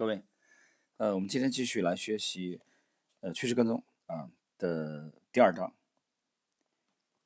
[0.00, 0.22] 各位，
[0.96, 2.58] 呃，我们今天继续来学习，
[3.20, 5.74] 呃，趋势跟踪啊的第二章。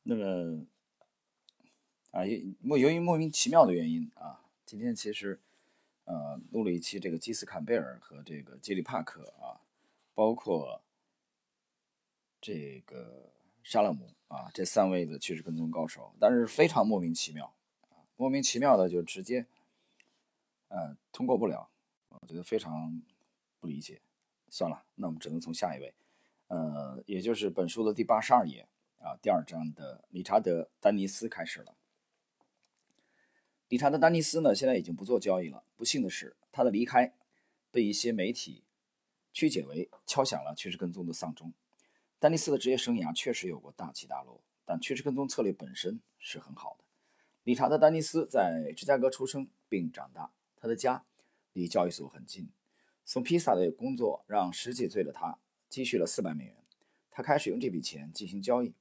[0.03, 0.67] 那么，
[2.11, 5.39] 啊，由由于莫名其妙的原因啊，今天其实
[6.03, 9.63] 呃录了一期这个基斯坎贝尔和这个杰里帕克啊，
[10.13, 10.83] 包括
[12.41, 13.31] 这个
[13.63, 19.47] 沙勒姆啊这三位的趋势跟踪高手，但是非常莫名其妙啊，莫名其妙的就直接
[20.67, 21.71] 呃通过不了。
[22.21, 23.03] 我觉得非常
[23.61, 24.01] 不理解，
[24.49, 25.95] 算了，那我们只能从下一位，
[26.49, 28.67] 呃，也就是本书的第八十二页
[28.99, 31.75] 啊，第二章的理查德·丹尼斯开始了。
[33.69, 35.65] 理查德·丹尼斯呢，现在已经不做交易了。
[35.77, 37.15] 不幸的是，他的离开
[37.71, 38.63] 被一些媒体
[39.33, 41.53] 曲解为敲响了趋势跟踪的丧钟。
[42.19, 46.85] 丹尼斯的职业生涯确实有过大起大落，但趋势跟踪策略本身是很好的。
[47.43, 51.05] 理查德·丹尼斯在芝加哥出生并长大，他的家。
[51.55, 52.51] 离交易所很近，
[53.07, 55.39] 送披萨的工作让十几岁的他
[55.71, 56.57] 积蓄了四百美元。
[57.11, 58.75] 他开始用这笔钱进行交易，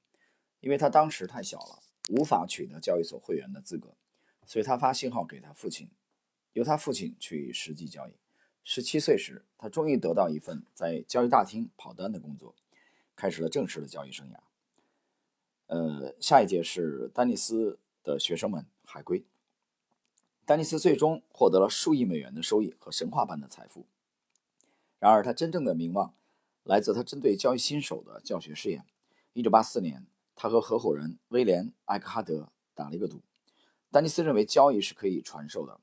[0.59, 3.95] 因为他当时太小了，无法取得交易所会员的资格，
[4.45, 5.89] 所以他发信号给他父亲，
[6.53, 8.13] 由他父亲去实际交易。
[8.63, 12.55] 十七岁时，他终于得到一份在交易大厅跑单的工作，
[13.15, 14.39] 开始了正式的交易生涯。
[15.67, 19.23] 呃，下一节是丹尼斯的学生们海归。
[20.45, 23.85] 丹尼斯最终获得了数亿美元的收益和神话般的财富。
[24.99, 26.13] 然而，他真正的名望
[26.63, 28.85] 来自他针对交易新手的教学试验。
[29.35, 30.05] 1984年，
[30.35, 33.21] 他和合伙人威廉·艾克哈德打了一个赌。
[33.89, 35.79] 丹尼斯认为交易是可以传授的，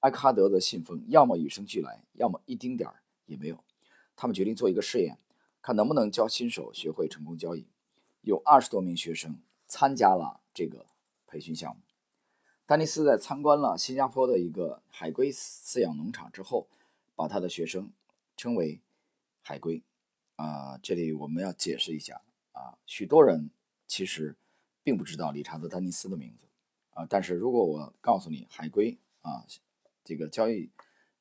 [0.00, 3.58] 艾克哈德的信封要么与生俱来，要么一丁点儿也没有。
[4.14, 5.18] 他们决定做一个试验，
[5.60, 7.66] 看能不能教新手学会成功交易。
[8.20, 10.86] 有二十多名学生参加了这个
[11.26, 11.82] 培训项目。
[12.66, 16.66] 丹尼斯在参观了新加坡的一个海龟饲养农场之后，
[17.14, 17.92] 把他的学生
[18.38, 18.80] 称为
[19.42, 19.82] “海龟”。
[20.36, 23.50] 啊，这里我们要解释一下啊，许多人
[23.86, 24.34] 其实
[24.82, 26.46] 并不知道理查德·丹尼斯的名字
[26.94, 29.44] 啊，但是如果我告诉你“海龟”啊，
[30.02, 30.70] 这个交易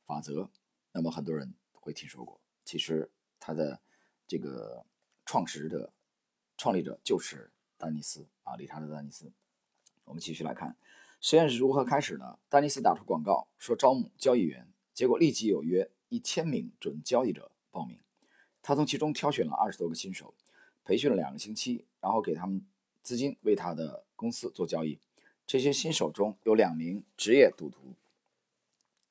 [0.05, 0.49] 法则，
[0.93, 2.39] 那么很多人会听说过。
[2.63, 3.81] 其实他的
[4.25, 4.85] 这个
[5.25, 5.91] 创始者、
[6.57, 9.29] 创立者就是丹尼斯啊，理查德·丹尼斯。
[10.05, 10.77] 我们继续来看。
[11.25, 12.37] 实验是如何开始的？
[12.49, 17.97] 丹尼斯打出广告说招募交易员，结果立即有约一千名准交易者报名。
[18.61, 20.33] 他从其中挑选了二十多个新手，
[20.83, 22.65] 培训了两个星期，然后给他们
[23.01, 24.99] 资金为他的公司做交易。
[25.47, 27.95] 这些新手中有两名职业赌徒，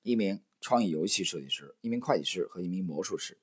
[0.03, 3.39] 一名创意游戏设计师，一名会计师和一名魔术师。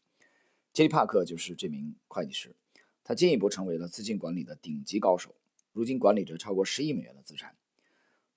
[0.72, 2.56] 杰里·帕克就是这名会计师。
[3.04, 5.34] 他进一步成为了资金管理的顶级高手，
[5.74, 7.56] 如今管理着超过十亿美元的资产。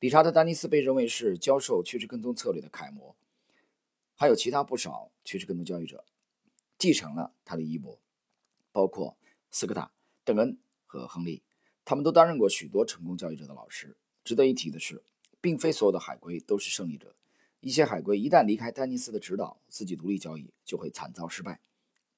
[0.02, 3.14] 理查德·丹尼斯被认为是教授趋势跟踪策略的楷模，
[4.16, 6.04] 还有其他不少趋势跟踪交易者
[6.76, 8.00] 继承了他的衣钵，
[8.72, 9.16] 包括
[9.52, 9.92] 斯科塔、
[10.24, 11.44] 邓恩和亨利，
[11.84, 13.96] 他们都担任过许多成功交易者的老师。
[14.24, 15.04] 值得一提的是，
[15.40, 17.14] 并非所有的海归都是胜利者，
[17.60, 21.60] 一些海归一旦离开丹尼斯的指导，自己独立交易就会惨遭失败。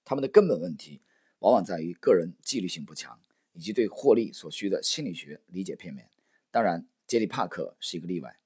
[0.06, 1.02] 他们的根本问题
[1.40, 3.20] 往往在于个人纪律性不强，
[3.52, 6.08] 以及对获利所需的心理学理解片面。
[6.50, 6.88] 当然。
[7.06, 8.38] 杰里·帕克是一个例外。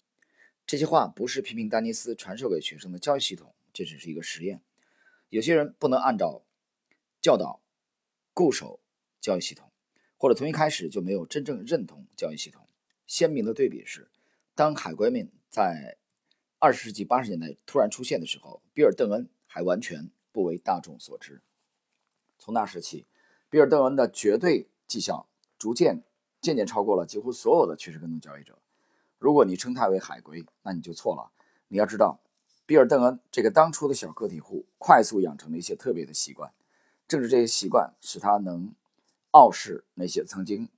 [0.67, 4.61] 这些话不是批评丹尼斯传授给学生的教育系统，这只是一个实验。
[5.31, 6.43] 有些人不能按照
[7.23, 7.63] 教导
[8.35, 8.81] 固守
[9.21, 9.71] 教育系统，
[10.17, 12.67] 或者从一开始就没有真正认同教育系统。
[13.07, 14.11] 鲜明的对比是，
[14.55, 15.97] 当海归们在
[16.59, 21.41] 二十世纪八十年代突然出现的时候，比尔·邓恩还完全不为大众所知。
[22.39, 23.07] 从那时起，
[23.49, 26.03] 比尔·邓恩的绝对绩效逐渐。
[26.41, 28.59] 渐渐超过了几乎所有的趋势跟踪交易者。
[29.19, 31.33] 如果你称他为海归，那你就错了。
[31.69, 32.21] 你要知道，
[32.65, 36.53] 比尔·邓恩这个当初的小个体户，快速养成了一些特别的习惯。
[37.09, 38.75] 正是这些习惯，使他能
[39.33, 40.69] 傲视那些曾经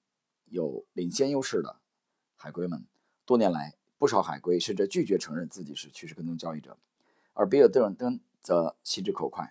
[0.46, 1.76] 有领先优势的
[2.36, 2.86] 海归们。
[3.26, 6.78] 多年来，不少海归甚至拒绝承认自己是趋势跟踪交易者，
[7.34, 9.44] 而比尔·邓恩则心直口快。《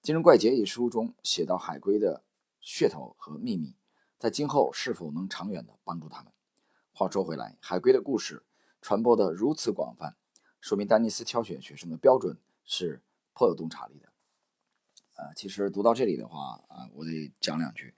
[0.00, 2.22] 金融怪杰》一书中写到海归的
[2.62, 3.74] 噱头和秘密。
[4.24, 6.32] 在今后是否能长远的帮助他们？
[6.94, 8.42] 话说回来，海龟的故事
[8.80, 10.16] 传播的如此广泛，
[10.62, 13.02] 说明丹尼斯挑选学生的标准是
[13.34, 14.08] 颇有洞察力的。
[15.16, 17.94] 呃，其实读到这里的话啊，我得讲两句。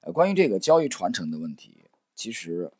[0.00, 2.70] 呃，关于这个交易传承的问题，其实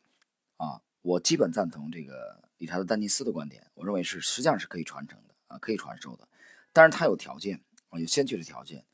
[0.57, 3.71] 啊，我基本赞同这个理查德·丹尼斯的观点。
[3.73, 6.27] 我认为是实际上是可以传承的啊，可以传授的。
[6.71, 8.85] 但是它有条件啊，有先决的条件。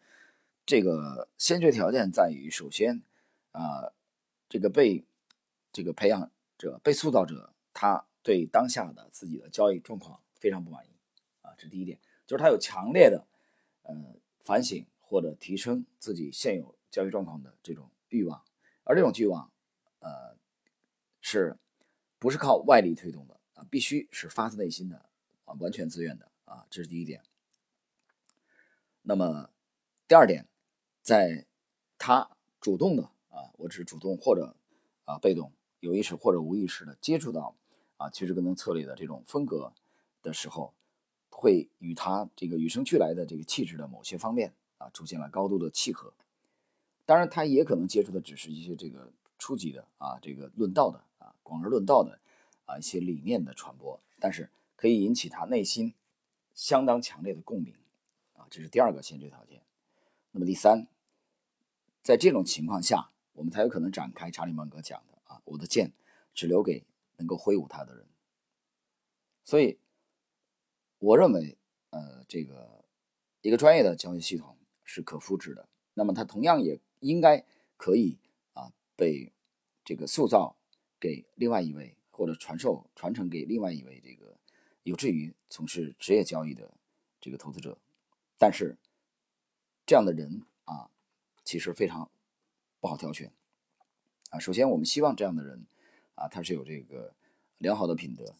[0.66, 3.04] 这个先决条件在于，首先。
[3.60, 3.92] 啊，
[4.48, 5.04] 这个被
[5.74, 10.92] 这个培养者、被塑造者，他对当下的自己的交易状况非常不满意
[11.42, 13.28] 啊，这是第一点，就是他有强烈的
[13.84, 18.42] 呃反省或者提升自己现有交易状况的这种欲望，
[18.86, 19.52] 而这种欲望，
[20.00, 20.38] 呃，
[21.20, 21.58] 是
[22.18, 23.68] 不是靠外力推动的啊？
[23.70, 25.06] 必须是发自内心的
[25.44, 27.22] 啊，完全自愿的啊，这是第一点。
[29.02, 29.50] 那么
[30.08, 30.48] 第二点，
[31.02, 31.46] 在
[31.98, 34.56] 他主动的啊，我只是主动或者
[35.06, 37.56] 啊被动、有意识或者无意识的接触到
[37.98, 39.74] 啊趋势跟踪策略的这种风格
[40.22, 40.74] 的时候。
[41.32, 46.14] 会与他这个与生俱来的这个气质的某些方面啊，出现了高度的契合。
[47.06, 52.20] 当然，他也可能接触的只是一些这个初级的啊，这个论道的啊，广而论道的
[52.66, 55.94] 啊一些理念的传播，但是可以引起他内心
[56.54, 57.74] 相当强烈的共鸣
[58.34, 59.62] 啊，这是第二个先决条件。
[60.32, 60.88] 那么第三，
[62.04, 65.94] 在这种情况下，我们才有可能展开查理芒格讲的啊，我的剑
[66.34, 66.86] 只留给
[67.18, 68.06] 能够挥舞它的人。
[69.44, 69.80] 所以。
[71.02, 71.58] 我认为，
[71.92, 72.84] 呃，这个
[73.40, 77.46] 一个专业的交易系统是可复制的，那么它同样也应该
[77.78, 78.20] 可以
[78.52, 79.32] 啊被
[79.86, 80.58] 这个塑造
[81.00, 84.38] 给另外一位，或者传授传承给另外一位这个
[84.84, 86.78] 有志于从事职业交易的
[87.22, 87.78] 这个投资者。
[88.38, 88.78] 但是
[89.86, 90.92] 这样的人啊，
[91.46, 92.12] 其实非常
[92.80, 93.34] 不好挑选
[94.30, 94.40] 啊。
[94.40, 95.66] 首先，我们希望这样的人
[96.16, 97.16] 啊，他是有这个
[97.58, 98.36] 良好的品德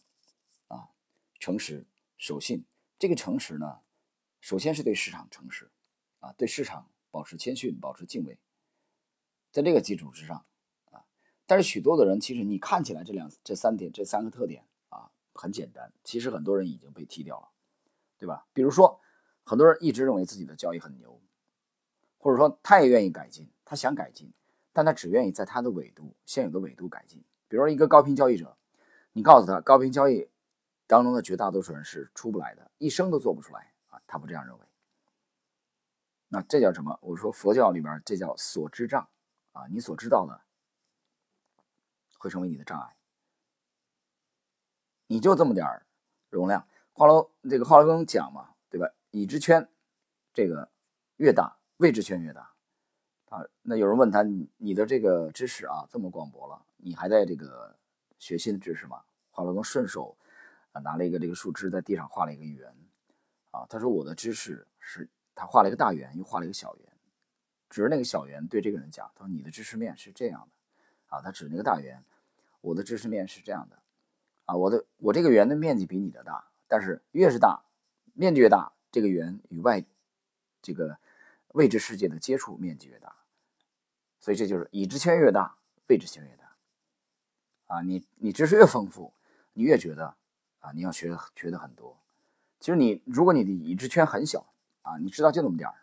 [0.68, 0.90] 啊，
[1.38, 1.86] 诚实。
[2.22, 2.66] 守信，
[2.98, 3.80] 这个诚实呢，
[4.42, 5.70] 首先是对市场诚实，
[6.18, 8.38] 啊，对市场保持谦逊，保持敬畏，
[9.50, 10.44] 在这个基础之上，
[10.90, 11.06] 啊，
[11.46, 17.48] 但是许多的人其实你看起来这两这三点这三个特点啊很简单，其实很多人已经被踢掉了，
[18.18, 18.46] 对吧？
[18.52, 19.00] 比如说，
[19.42, 21.22] 很多人一直认为自己的交易很牛，
[22.18, 24.32] 或者说他也愿意改进，他想改进，
[24.72, 27.24] 但他只愿意在他的纬度现有的纬度改进。
[27.46, 28.56] 比如说一个高频交易者，
[29.12, 30.28] 你告诉他高频交易。
[30.88, 34.00] 当中的绝大多数人是出不来的，一生都做不出来啊！
[34.08, 34.66] 他不这样认为。
[36.26, 36.98] 那这叫什么？
[37.00, 39.08] 我说佛教里边这叫所知障
[39.52, 39.68] 啊！
[39.70, 40.40] 你所知道的
[42.18, 42.96] 会成为你的障碍。
[45.06, 45.64] 你就这么点
[46.28, 48.92] 容量，华罗这个华罗庚讲嘛，对吧？
[49.12, 49.70] 已知圈
[50.32, 50.72] 这个
[51.18, 52.49] 越大，未知圈越大
[53.30, 53.42] 啊。
[53.62, 54.22] 那有人问他，
[54.58, 57.74] 你的这个知识啊这么广博了，你还在这个
[58.18, 59.02] 学新的知识吗？
[59.30, 60.14] 华罗庚顺手。
[60.72, 62.72] 啊，拿了一个这个树枝在地上画了一个圆，
[63.50, 66.92] 啊，他说我的知识是，他画了一个大圆，又画了一个小圆，
[67.68, 72.04] 指着那个小圆对这个人讲，他说你的知识面是这样的，啊，他指那个大圆，
[72.60, 73.82] 我的知识面是这样的，
[74.44, 77.64] 啊，我的我这个圆的面积比你的大，但是越是大，
[78.14, 79.84] 面积越大，这个圆与外
[80.62, 80.96] 这个
[81.48, 83.12] 未知世界的接触面积越大，
[84.20, 85.56] 所以这就是已知圈越大，
[85.88, 86.54] 未知圈越大，
[87.66, 89.12] 啊，你你知识越丰富，
[89.54, 90.14] 你越觉得。
[90.62, 91.98] 啊，你要学学的很多。
[92.58, 94.52] 其实你，如果你的已知圈很小
[94.82, 95.74] 啊，你知道就那么点儿。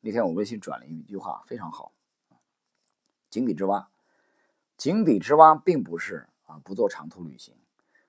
[0.00, 1.92] 那天我微信转了一句话，非常好。
[3.30, 3.88] 井底之蛙，
[4.76, 7.54] 井底之蛙并不是啊不做长途旅行，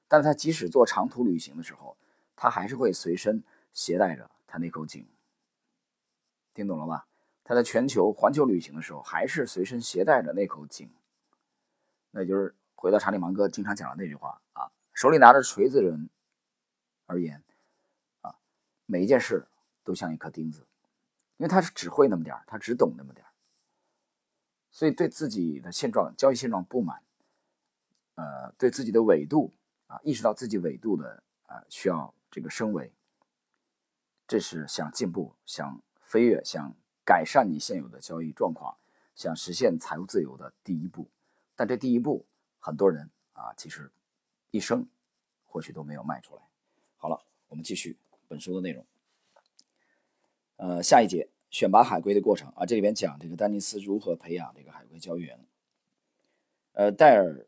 [0.07, 1.95] 但他即使做长途旅行的时候，
[2.36, 5.07] 他还是会随身携带着他那口井。
[6.56, 7.06] 听懂了吧？
[7.50, 10.88] 他在全球环球旅行的时候，还是随身携带着那口井。
[12.12, 14.69] 那就是回到查理芒格经常讲的那句话啊。
[14.94, 16.07] 手里拿着锤子人
[17.07, 17.42] 而言，
[18.22, 18.36] 啊，
[18.86, 19.48] 每一件事
[19.84, 20.60] 都像一颗钉子，
[21.38, 23.25] 因为他是只会那么点，他只懂那么点，
[24.70, 27.01] 所以对自己的现状、交易现状不满，
[28.13, 29.51] 呃，对自己的纬度
[29.88, 32.94] 啊，意识到自己纬度的啊需要这个升维，
[34.27, 36.75] 这是想进步、想飞跃、想
[37.10, 38.78] 改善你现有的交易状况、
[39.16, 41.10] 想实现财务自由的第一步。
[41.56, 42.28] 但这第一步，
[42.60, 43.89] 很多人啊，其实。
[44.51, 44.88] 一生
[45.46, 46.42] 或许都没有迈出来。
[46.98, 47.98] 好了，我们继续
[48.28, 48.84] 本书的内容。
[50.56, 55.39] 呃，下一节选拔海归的过程啊，这里边讲这个丹尼斯如何培养这个海归交易员。
[56.74, 57.46] 呃，戴尔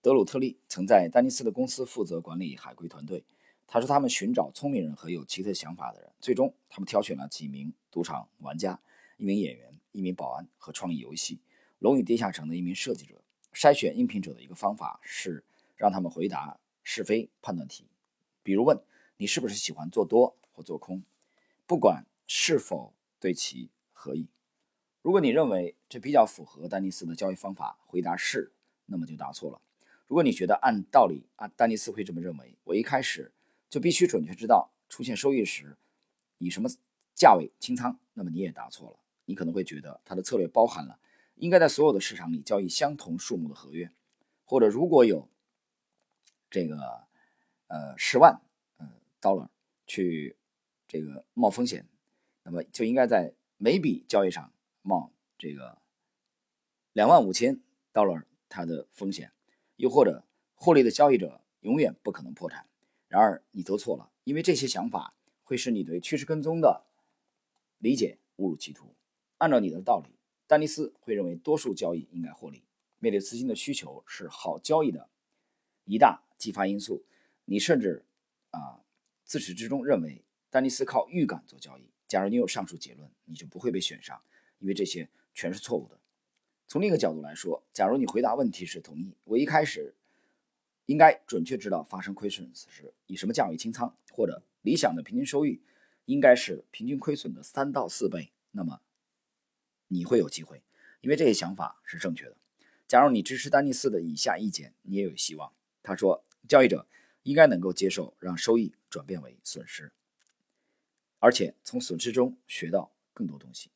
[0.00, 3.24] 德鲁特利曾在丹尼斯的公司负责管理海归团队。
[3.66, 8.78] 他说他们寻找聪明人和有奇特想法的人，最终他们挑选了几名赌场玩家、
[9.16, 11.36] 一名演员、一名保安和创意游戏
[11.78, 13.22] 《龙与地下城》的一名设计者。
[13.52, 15.44] 筛选应聘者的一个方法是。
[15.76, 17.88] 让他们回答是非判断题，
[18.44, 18.80] 比如问
[19.16, 21.02] 你是不是喜欢做多或做空，
[21.66, 24.28] 不管是否对其合意。
[25.02, 28.52] 如果你认为这比较符合丹尼斯的交易方法，回答是，
[28.86, 29.60] 那么就答错了。
[30.06, 33.34] 如果你觉得按道理啊，丹尼斯会这么认为，我一开始
[33.68, 35.76] 就必须准确知道出现收益时
[36.38, 36.68] 以什么
[37.16, 39.03] 价位清仓，那么你也答错了。
[39.26, 40.98] 你可能会觉得他的策略包含了
[41.36, 43.90] 应该在所有的市场里交易相同数目的合约，
[44.44, 45.28] 或者如果有。
[46.50, 47.08] 这个，
[47.66, 48.40] 呃，十万，
[48.78, 49.48] 嗯，dollar
[49.88, 50.36] 去
[50.86, 51.88] 这个冒风险，
[52.44, 55.82] 那么就应该在每笔交易上冒这个
[56.92, 57.60] 两万五千
[57.92, 59.32] dollar 它的风险，
[59.74, 62.68] 又或者获利的交易者永远不可能破产。
[63.08, 66.84] 然而你都错了，因为这些想法会使你对趋势跟踪的
[67.78, 68.94] 理解误入歧途。
[69.38, 70.14] 按照你的道理，
[70.46, 72.62] 丹尼斯会认为多数交易应该获利。
[72.98, 75.08] 面对资金的需求是好交易的
[75.84, 77.04] 一大激发因素。
[77.44, 78.04] 你甚至
[78.50, 78.80] 啊
[79.24, 81.90] 自始至终认为丹尼斯靠预感做交易。
[82.06, 84.22] 假如你有上述结论，你就不会被选上，
[84.58, 85.98] 因为这些全是错误的。
[86.66, 89.94] 从另一个角度来说，假如你回答问题是同意，我一开始
[90.86, 95.60] 应该准确知道发生亏损时以什么价位清仓，或者理想的平均收益
[96.06, 98.80] 应该是平均亏损的三到四倍，那么
[99.88, 100.62] 你会有机会，
[101.00, 102.36] 因为这些想法是正确的。
[102.86, 105.52] 假如你支持丹尼斯的以下意见，你也有希望。
[105.82, 106.86] 他说，交易者
[107.22, 109.92] 应该能够接受让收益转变为损失，
[111.18, 113.70] 而且从损失中学到更多东西，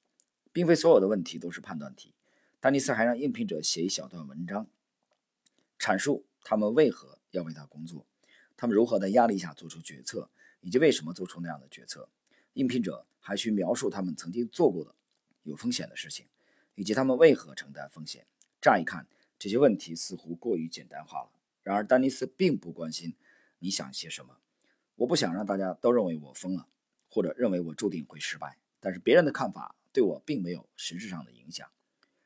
[0.53, 2.15] 并非所有的问题都是判断题。
[2.61, 4.69] 丹尼斯还让应聘者写一小段文章，
[5.79, 8.07] 阐述他们为何要为他工作，
[8.57, 12.09] 他们如何在压力下做出决策，以及为什么做出那样的决策。
[12.55, 14.95] 应聘者还需描述他们曾经做过的
[15.43, 16.27] 有风险的事情，
[16.75, 18.27] 以及他们为何承担风险。
[18.61, 19.07] 乍一看，
[19.39, 21.31] 这些问题似乎过于简单化了。
[21.63, 23.15] 然而，丹尼斯并不关心
[23.59, 24.39] 你想些什么。
[24.97, 26.67] 我不想让大家都认为我疯了，
[27.09, 28.59] 或者认为我注定会失败。
[28.81, 31.69] 但是，别人的看法对我并没有实质上的影响，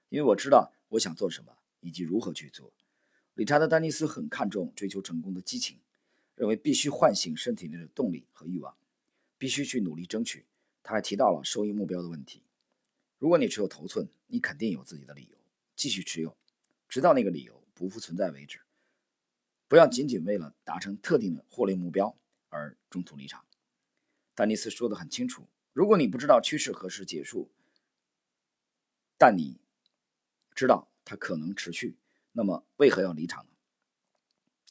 [0.08, 2.72] 因为我知道我想做什么以及如何去做。
[3.34, 5.78] 理查德·丹尼斯很看重追求成功的激情，
[6.34, 8.76] 认为必须唤醒身体内的动力和欲望，
[9.38, 10.44] 必须去努力争取。
[10.82, 12.42] 他还提到了收益目标的问题。
[13.22, 15.38] 如果你持有头寸，你肯定有自己的理由。
[15.76, 16.36] 继续持有，
[16.88, 18.58] 直到那个理由不复存在为止。
[19.68, 23.46] 不要仅仅为了达成特定的获利目标而中途离场。
[24.34, 27.48] 丹尼斯说的很清楚：如果你不知道趋势何时结束，
[29.16, 29.60] 但你
[30.52, 31.96] 知道它可能持续，
[32.32, 33.52] 那么为何要离场呢？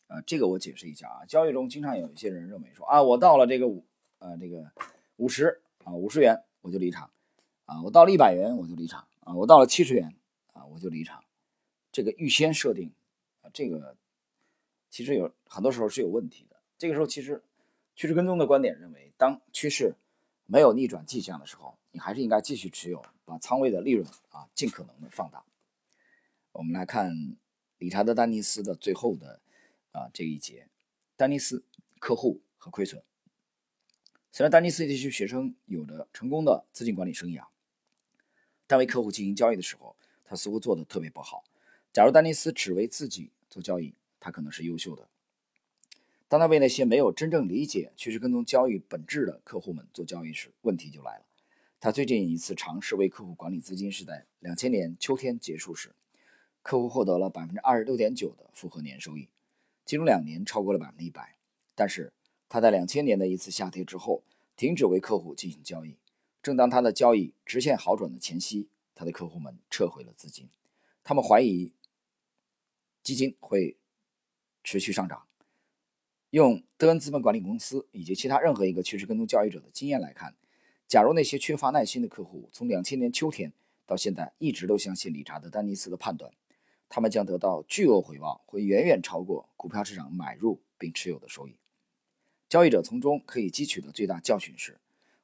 [0.08, 1.26] 啊，这个我解释一下啊。
[1.26, 4.70] 交易中经常有一些人认为说啊，我到了这个五呃这个
[5.16, 7.10] 五十啊五十元我就离场
[7.72, 10.14] 啊，我到了一百元我就离场啊，我到了七十元。
[10.52, 11.24] 啊，我就离场。
[11.94, 12.92] 这个预先设定
[13.40, 13.96] 啊，这个
[14.90, 16.58] 其实有很多时候是有问题的。
[16.78, 17.42] 这个时候，其实
[17.96, 19.96] 趋势跟踪的观点认为，当趋势
[20.46, 25.46] 没有逆转迹象的时候，你还是应该继续持有，把仓位的利润啊尽可能的放大。
[26.52, 27.38] 我们来看
[27.78, 29.40] 理查德·丹尼斯的最后的
[29.94, 30.68] 啊这一节：
[31.16, 31.64] 丹尼斯
[31.98, 33.02] 客户和亏损。
[34.34, 37.46] 虽然丹尼斯这些学生有着成功的资金管理生涯，
[38.72, 41.44] 在为客户进行交易的时候，他似乎做的特别不好。
[41.92, 45.10] 假如丹尼斯只为自己做交易，他可能是优秀的。
[46.30, 51.26] 当他为那些没有真正理解趋势跟踪交易本质的客户们做交易时，问题就来了。
[51.82, 55.92] 他最近一次尝试为客户管理资金是在两千年秋天结束时，
[56.62, 59.28] 客户获得了百分之二十六点九的复合年收益，
[59.86, 61.36] 其中两年超过了百分之一百。
[61.76, 62.14] 但是
[62.48, 64.24] 他在两千年的一次下跌之后，
[64.56, 65.98] 停止为客户进行交易。
[66.42, 68.70] 正当他的交易直线好转的前夕。
[68.94, 70.48] 他的客户们撤回了资金，
[71.04, 71.74] 他们怀疑
[73.02, 73.78] 基金会
[74.64, 75.26] 持续上涨。
[76.30, 80.36] 用德恩资本管理公司以及其他任何一个趋势跟踪交易者的经验来看，
[80.88, 83.52] 假如那些缺乏耐心的客户从两千年秋天
[83.88, 86.32] 到现在一直都相信理查德·丹尼斯的判断，
[86.88, 91.58] 他们将得到巨额回报，会远远超过股票市场买入并持有的收益。
[92.48, 94.80] 交易者从中可以汲取的最大教训是，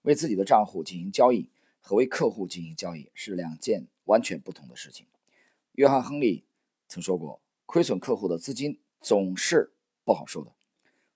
[0.08, 1.50] 为自己的账户进行交易。
[1.80, 5.06] 和为客户进行交易是两件完全不同的事情。
[5.72, 6.44] 约翰·亨利
[6.90, 9.72] 曾说过：“亏损客户的资金总是
[10.04, 10.52] 不好受的。”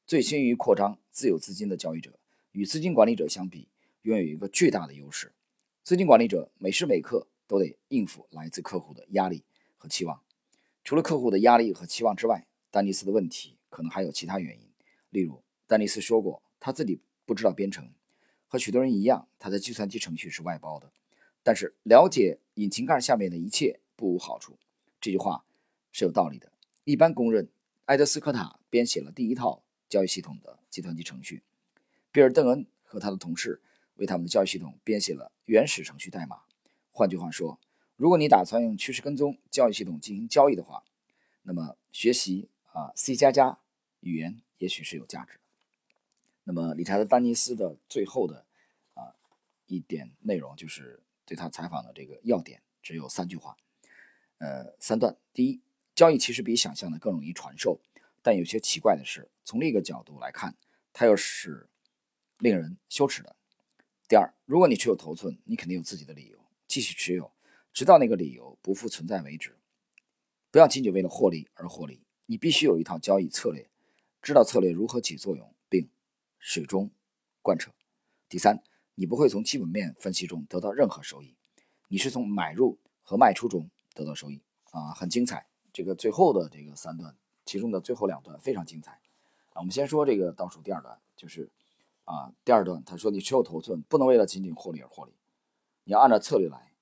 [0.07, 2.17] 醉心于扩张自有资金的交易者
[2.53, 3.67] 与资金管理者相比，
[4.03, 5.33] 拥有一个巨大的优势。
[5.83, 9.43] 资金管理者每时每刻都得应付来自客户的压力
[9.77, 10.21] 和期望。
[10.85, 14.69] 除了客户的压力和期望之外，丹尼斯的问题可能还有其他原因。
[15.09, 17.91] 例如，丹尼斯说过他自己不知道编程。
[18.51, 20.91] 和许多人一样，他的计算机程序是外包的，
[21.41, 24.59] 但是了解引擎盖下面的一切不无好处。
[24.99, 25.45] 这句话
[25.93, 26.51] 是有道理的。
[26.83, 27.47] 一般公认，
[27.85, 31.43] 埃德斯科塔编写了第一套交易系统的计算机程序，
[32.11, 33.61] 比尔·邓恩和他的同事
[33.95, 36.41] 为他们的交易系统编写了原始程序代码。
[36.91, 37.57] 换句话说，
[37.95, 40.83] 如果你打算用趋势跟踪交易系统进行交易的话，
[41.43, 43.59] 那么学习啊 C 加加
[44.01, 45.39] 语言也许是有价值。
[46.43, 48.45] 那么，理查德·丹尼斯的最后的
[48.95, 49.13] 啊
[49.67, 53.55] 一点内容，就是对他采访的这个要点，只有三句话，
[54.39, 55.15] 呃，三段。
[55.33, 55.61] 第一，
[55.93, 57.79] 交易其实比想象的更容易传授，
[58.21, 60.57] 但有些奇怪的是，从另一个角度来看，
[60.91, 61.69] 它又是
[62.39, 63.35] 令人羞耻的。
[64.07, 67.31] 第二，如果你持有头寸，你肯定有自己的理由继续持有，
[67.71, 69.55] 直到那个理由不复存在为止。
[70.49, 73.69] 不要仅仅为了获利而获利，你必须有一套交易策略，
[74.21, 75.53] 知道策略如何起作用，
[76.43, 76.89] 始终
[77.43, 77.71] 贯彻。
[78.27, 78.63] 第三，
[78.95, 81.35] 你不会从基本面分析中得到任何收益，
[81.87, 85.45] 你是从买入和卖出中得到收益啊，很精彩。
[85.71, 88.93] 这个最后的这个三段，其中的最后两段非常精彩
[89.53, 89.61] 啊。
[89.61, 91.49] 我们先说这个倒数第二段，就是
[92.05, 95.13] 啊，第二段他说你持有头寸，不能为了仅仅获利而获利，
[95.83, 96.73] 你要按照策略来，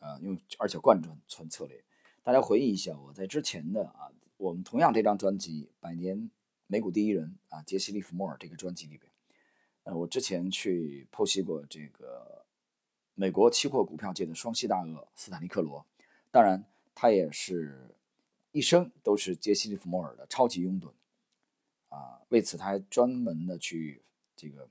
[0.00, 1.82] 呃，用而且贯穿存策略。
[2.22, 6.30] 大家回忆一下，我在之前的啊，我们同样这张专辑《百年
[6.72, 9.12] 美股第一人》啊，杰西·利弗莫尔这个专辑里边，
[9.82, 12.46] 呃，我之前去剖析过这个
[13.12, 15.86] 美国期货股票界的双栖大鳄斯坦利·克罗，
[16.30, 16.64] 当然
[16.94, 17.94] 他也是
[18.52, 20.90] 一生都是杰西·利弗莫尔的超级拥趸
[21.90, 22.22] 啊。
[22.30, 24.02] 为此，他还专门的去
[24.34, 24.66] 这个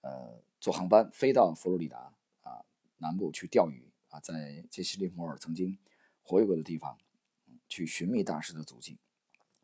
[0.00, 2.64] 呃坐航班飞到佛罗里达啊
[2.96, 5.76] 南部去钓鱼啊，在杰西·利弗莫尔曾经。
[6.22, 6.96] 活跃过的地方，
[7.68, 8.96] 去寻觅大师的足迹。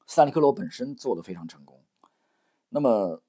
[0.07, 1.83] 斯坦利克罗本身做的非常成功。
[2.69, 3.23] 那么，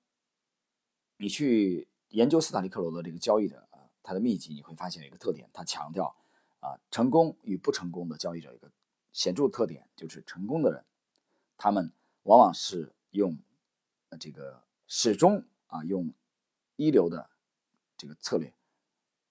[1.18, 6.16] 你去研究斯坦利克罗的这个交易的啊，他的秘籍，你会发现一个特点，他强调
[6.60, 8.72] 啊，成功与不成功的交易者一个
[9.12, 10.86] 显著特点，就是成功的人，
[11.58, 11.92] 他们
[12.24, 13.38] 往往是用
[14.20, 16.14] 这个始终啊用
[16.76, 17.30] 一流的
[17.98, 18.54] 这个策略，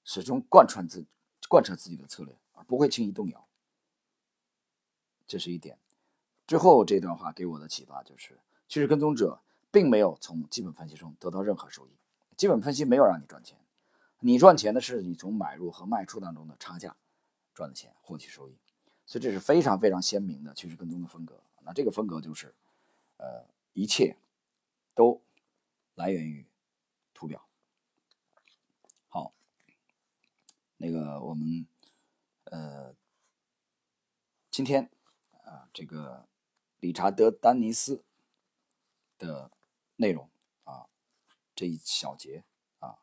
[0.05, 1.07] 始终贯穿自
[1.49, 3.49] 贯彻自己的策略，而不会轻易动摇。
[5.27, 5.79] 这是一点。
[6.47, 8.39] 最后这段话给我的启发就是，
[8.69, 11.91] 趋势跟踪者并没有从基本分析中得到任何收益。
[12.37, 13.59] 基本分析没有让你赚钱，
[14.21, 16.97] 你赚钱的是你从买入和卖出当中的差价
[17.55, 18.57] 赚的钱，获取收益。
[19.07, 21.41] 所以这是非常非常鲜明的趋势跟踪的风格。
[21.63, 22.55] 那这个风格就是，
[23.17, 24.17] 呃，一切
[24.95, 25.21] 都
[25.95, 26.47] 来源于
[27.13, 27.45] 图表。
[29.09, 29.33] 好，
[30.77, 31.67] 那个我们
[32.45, 32.95] 呃
[34.51, 34.89] 今天。
[35.47, 36.27] 啊，这个
[36.81, 38.03] 理查德·丹尼斯
[39.19, 39.51] 的
[39.97, 40.29] 内容
[40.65, 40.87] 啊，
[41.55, 42.45] 这一小节
[42.79, 42.99] 啊，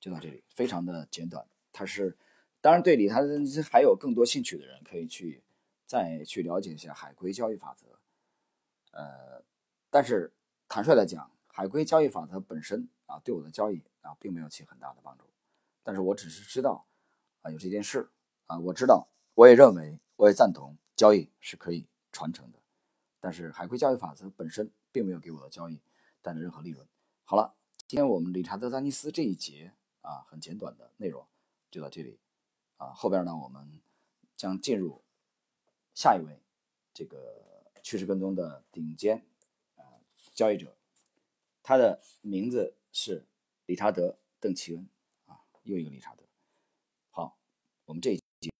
[0.00, 1.46] 就到这里，非常的简短。
[1.72, 2.16] 他是
[2.60, 3.38] 当然对理查德
[3.70, 5.42] 还有更多兴趣的人，可以去
[5.86, 7.86] 再去了解一下海龟交易法则。
[8.92, 9.44] 呃，
[9.90, 10.32] 但是
[10.68, 15.24] 坦率来讲，海龟交易法则本身啊，对我的交易啊，并没有起很大的帮助。
[15.82, 16.86] 但是我只是知道
[17.42, 18.08] 啊，有这件事
[18.46, 20.76] 啊，我知道，我也认为，我也赞同。
[20.96, 22.57] 交易是可以传承的，
[23.28, 25.82] 但是海龟交易法则本身并没有给我的交易
[26.22, 26.88] 带来任何利润。
[27.26, 27.54] 好了，
[27.86, 31.28] 今天我们理查德·丹尼斯这一节啊，很简短的内容
[31.70, 32.18] 就到这里
[32.78, 33.82] 啊，后边呢我们
[34.34, 35.02] 将进入
[35.94, 36.40] 下一位
[36.94, 39.22] 这个趋势跟踪的顶尖
[39.76, 40.00] 啊
[40.32, 40.74] 交易者，
[41.62, 43.26] 他的名字是
[43.66, 44.08] 理查德·
[44.40, 44.88] 邓奇恩
[45.26, 46.24] 啊，又一个理查德。
[47.10, 47.36] 好，
[47.84, 48.50] 我们这一节。